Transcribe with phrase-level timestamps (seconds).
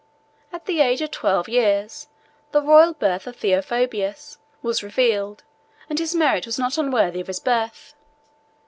[0.51, 2.07] At the age of twelve years,
[2.53, 5.43] the royal birth of Theophobus was revealed,
[5.91, 7.93] and his merit was not unworthy of his birth.